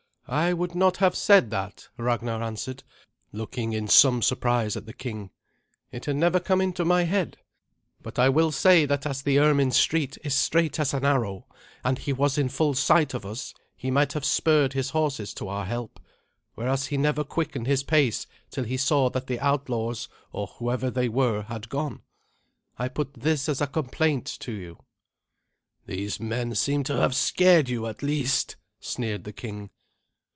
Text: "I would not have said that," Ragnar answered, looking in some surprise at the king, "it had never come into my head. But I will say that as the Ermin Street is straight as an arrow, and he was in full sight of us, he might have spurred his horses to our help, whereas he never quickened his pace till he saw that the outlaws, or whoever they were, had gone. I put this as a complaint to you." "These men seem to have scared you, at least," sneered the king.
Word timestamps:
"I 0.27 0.53
would 0.53 0.73
not 0.75 0.95
have 0.97 1.13
said 1.17 1.49
that," 1.51 1.89
Ragnar 1.97 2.41
answered, 2.41 2.83
looking 3.33 3.73
in 3.73 3.89
some 3.89 4.21
surprise 4.21 4.77
at 4.77 4.85
the 4.85 4.93
king, 4.93 5.29
"it 5.91 6.05
had 6.05 6.15
never 6.15 6.39
come 6.39 6.61
into 6.61 6.85
my 6.85 7.03
head. 7.03 7.35
But 8.01 8.17
I 8.17 8.29
will 8.29 8.53
say 8.53 8.85
that 8.85 9.05
as 9.05 9.21
the 9.23 9.39
Ermin 9.39 9.71
Street 9.71 10.17
is 10.23 10.33
straight 10.33 10.79
as 10.79 10.93
an 10.93 11.03
arrow, 11.03 11.47
and 11.83 11.97
he 11.99 12.13
was 12.13 12.37
in 12.37 12.47
full 12.47 12.75
sight 12.75 13.13
of 13.13 13.25
us, 13.25 13.53
he 13.75 13.91
might 13.91 14.13
have 14.13 14.23
spurred 14.23 14.71
his 14.71 14.91
horses 14.91 15.33
to 15.33 15.49
our 15.49 15.65
help, 15.65 15.99
whereas 16.55 16.85
he 16.85 16.95
never 16.97 17.25
quickened 17.25 17.67
his 17.67 17.83
pace 17.83 18.25
till 18.49 18.63
he 18.63 18.77
saw 18.77 19.09
that 19.09 19.27
the 19.27 19.39
outlaws, 19.41 20.07
or 20.31 20.47
whoever 20.47 20.89
they 20.89 21.09
were, 21.09 21.41
had 21.41 21.67
gone. 21.67 22.03
I 22.79 22.87
put 22.87 23.15
this 23.15 23.49
as 23.49 23.59
a 23.59 23.67
complaint 23.67 24.27
to 24.39 24.53
you." 24.53 24.77
"These 25.87 26.21
men 26.21 26.55
seem 26.55 26.85
to 26.85 26.95
have 26.95 27.15
scared 27.17 27.67
you, 27.67 27.85
at 27.85 28.01
least," 28.01 28.55
sneered 28.79 29.25
the 29.25 29.33
king. 29.33 29.71